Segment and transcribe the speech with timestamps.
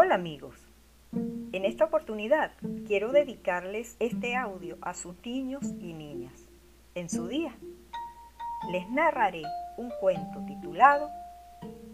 [0.00, 0.54] Hola amigos,
[1.10, 2.52] en esta oportunidad
[2.86, 6.40] quiero dedicarles este audio a sus niños y niñas
[6.94, 7.52] en su día.
[8.70, 9.42] Les narraré
[9.76, 11.10] un cuento titulado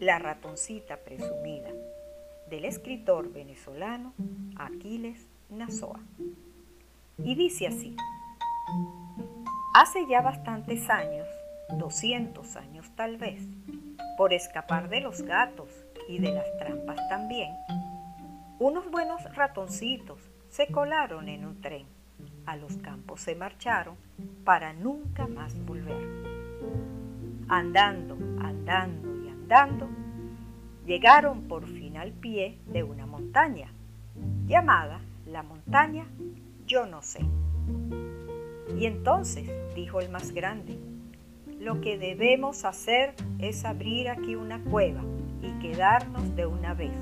[0.01, 1.71] La ratoncita presumida
[2.51, 4.13] del escritor venezolano
[4.57, 6.01] Aquiles Nazoa.
[7.17, 7.97] Y dice así,
[9.73, 11.27] hace ya bastantes años,
[11.79, 13.41] 200 años tal vez,
[14.19, 15.71] por escapar de los gatos
[16.07, 17.51] y de las trampas también,
[18.65, 20.19] unos buenos ratoncitos
[20.49, 21.87] se colaron en un tren.
[22.47, 23.95] A los campos se marcharon
[24.43, 26.03] para nunca más volver.
[27.47, 29.87] Andando, andando y andando,
[30.87, 33.71] llegaron por fin al pie de una montaña,
[34.47, 36.07] llamada la montaña
[36.67, 37.21] Yo no sé.
[38.79, 40.79] Y entonces, dijo el más grande,
[41.61, 45.03] lo que debemos hacer es abrir aquí una cueva
[45.43, 46.97] y quedarnos de una vez,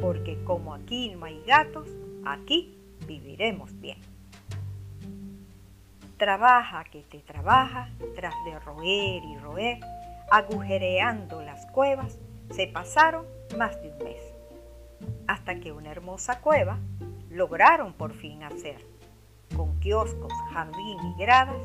[0.00, 1.88] porque como aquí no hay gatos,
[2.24, 3.98] aquí viviremos bien.
[6.16, 9.80] Trabaja que te trabaja, tras de roer y roer,
[10.30, 12.18] agujereando las cuevas,
[12.50, 13.26] se pasaron
[13.58, 14.22] más de un mes,
[15.26, 16.78] hasta que una hermosa cueva
[17.30, 18.80] lograron por fin hacer,
[19.54, 21.60] con kioscos, jardín y gradas,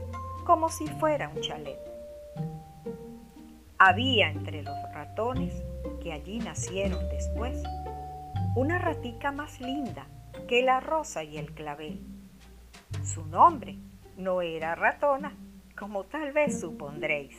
[0.45, 1.79] como si fuera un chalet.
[3.77, 5.53] Había entre los ratones
[6.03, 7.63] que allí nacieron después
[8.53, 10.07] una ratica más linda
[10.47, 12.01] que la rosa y el clavel.
[13.03, 13.77] Su nombre
[14.17, 15.33] no era ratona,
[15.77, 17.35] como tal vez supondréis,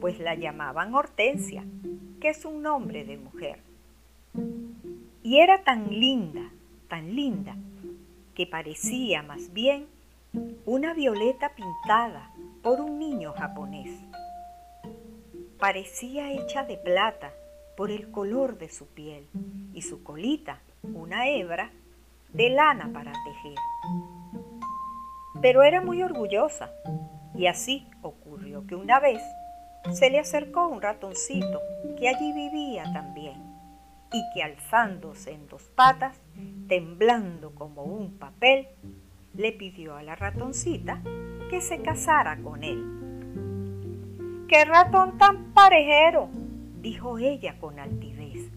[0.00, 1.64] pues la llamaban Hortensia,
[2.20, 3.58] que es un nombre de mujer.
[5.24, 6.50] Y era tan linda,
[6.88, 7.56] tan linda,
[8.34, 9.88] que parecía más bien
[10.64, 12.30] una violeta pintada
[12.62, 13.90] por un niño japonés.
[15.58, 17.32] Parecía hecha de plata
[17.78, 19.28] por el color de su piel
[19.72, 21.70] y su colita, una hebra
[22.32, 23.54] de lana para tejer.
[25.40, 26.72] Pero era muy orgullosa
[27.36, 29.22] y así ocurrió que una vez
[29.92, 31.60] se le acercó un ratoncito
[31.96, 33.40] que allí vivía también
[34.12, 36.16] y que alzándose en dos patas,
[36.66, 38.66] temblando como un papel,
[39.34, 41.00] le pidió a la ratoncita
[41.48, 44.46] que se casara con él.
[44.48, 46.28] ¡Qué ratón tan parejero!
[46.80, 48.50] Dijo ella con altivez.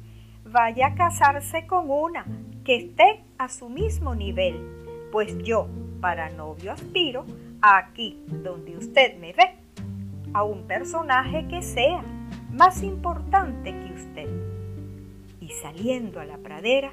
[0.45, 2.25] Vaya a casarse con una
[2.63, 5.67] que esté a su mismo nivel, pues yo
[5.99, 7.25] para novio aspiro
[7.61, 9.55] aquí donde usted me ve,
[10.33, 12.03] a un personaje que sea
[12.51, 14.29] más importante que usted.
[15.39, 16.91] Y saliendo a la pradera,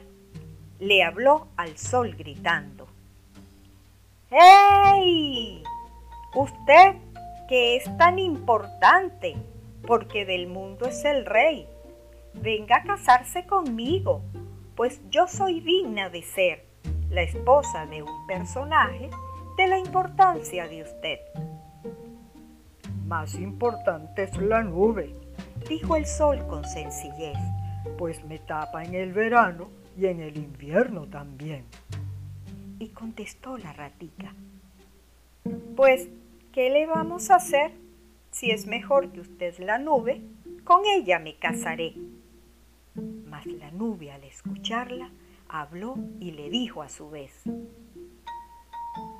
[0.78, 2.86] le habló al sol gritando,
[4.30, 5.62] ¡Hey!
[6.34, 6.96] Usted
[7.48, 9.36] que es tan importante,
[9.88, 11.66] porque del mundo es el rey.
[12.34, 14.20] Venga a casarse conmigo,
[14.76, 16.66] pues yo soy digna de ser
[17.08, 19.08] la esposa de un personaje
[19.56, 21.18] de la importancia de usted.
[23.06, 25.14] Más importante es la nube,
[25.66, 27.38] dijo el sol con sencillez,
[27.96, 31.64] pues me tapa en el verano y en el invierno también.
[32.78, 34.34] Y contestó la ratica,
[35.74, 36.10] pues,
[36.52, 37.87] ¿qué le vamos a hacer?
[38.30, 40.22] Si es mejor que usted la nube,
[40.64, 41.94] con ella me casaré.
[43.26, 45.10] Mas la nube al escucharla
[45.48, 47.42] habló y le dijo a su vez,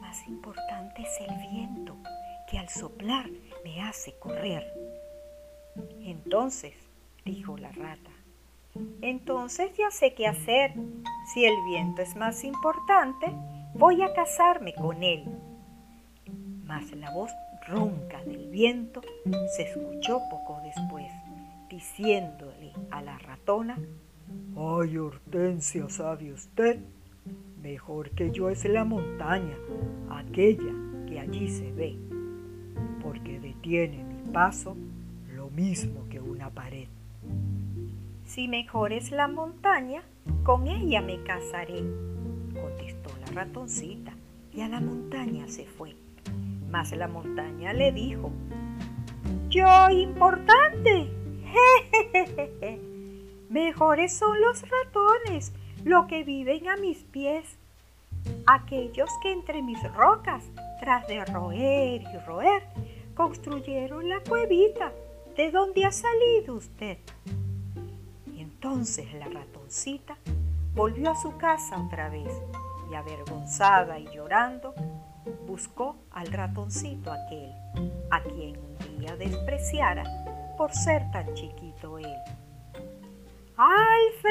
[0.01, 1.97] más importante es el viento
[2.51, 3.31] que al soplar
[3.65, 4.67] me hace correr.
[6.01, 6.75] Entonces,
[7.25, 8.11] dijo la rata,
[9.01, 10.73] entonces ya sé qué hacer.
[11.33, 13.27] Si el viento es más importante,
[13.75, 15.25] voy a casarme con él.
[16.65, 17.31] Mas la voz
[17.69, 19.03] ronca del viento
[19.57, 21.07] se escuchó poco después,
[21.69, 23.79] diciéndole a la ratona,
[24.57, 26.81] Ay, Hortensia, ¿sabe usted?
[27.63, 29.57] Mejor que yo es la montaña,
[30.11, 30.73] aquella
[31.07, 31.97] que allí se ve,
[33.03, 34.77] porque detiene mi paso
[35.35, 36.89] lo mismo que una pared.
[38.25, 40.03] Si mejor es la montaña,
[40.45, 41.83] con ella me casaré,
[42.61, 44.13] contestó la ratoncita,
[44.53, 45.95] y a la montaña se fue.
[46.71, 48.31] Mas la montaña le dijo,
[49.49, 51.11] Yo importante.
[53.49, 55.53] Mejores son los ratones,
[55.85, 57.59] lo que viven a mis pies.
[58.47, 60.45] Aquellos que entre mis rocas,
[60.81, 62.63] tras de roer y roer,
[63.15, 64.93] construyeron la cuevita
[65.37, 66.99] de donde ha salido usted.
[68.35, 70.17] Y entonces la ratoncita
[70.75, 72.33] volvió a su casa otra vez
[72.91, 74.75] y avergonzada y llorando,
[75.47, 77.53] buscó al ratoncito aquel,
[78.11, 80.05] a quien un día despreciara
[80.57, 82.17] por ser tan chiquito él.
[83.57, 84.29] ¡Alfredito!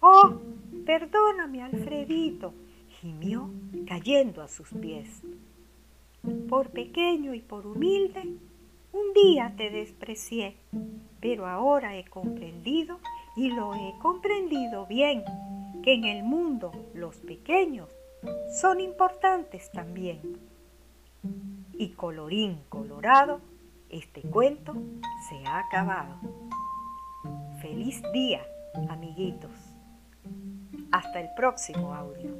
[0.00, 0.34] Oh,
[0.84, 2.52] perdóname, Alfredito,
[3.00, 3.50] gimió
[3.86, 5.22] cayendo a sus pies.
[6.48, 8.22] Por pequeño y por humilde,
[8.92, 10.56] un día te desprecié,
[11.20, 12.98] pero ahora he comprendido
[13.36, 15.24] y lo he comprendido bien,
[15.84, 17.90] que en el mundo los pequeños
[18.58, 20.38] son importantes también.
[21.74, 23.42] Y colorín colorado,
[23.90, 24.74] este cuento
[25.28, 26.16] se ha acabado.
[27.60, 28.40] Feliz día,
[28.88, 29.50] amiguitos.
[30.90, 32.34] Hasta el próximo audio.